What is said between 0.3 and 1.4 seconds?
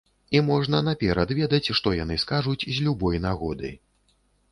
І можна наперад